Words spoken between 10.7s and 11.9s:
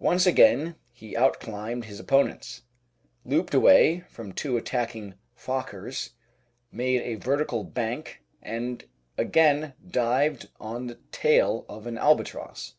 the tail of